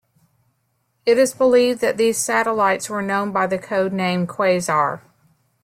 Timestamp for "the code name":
3.45-4.25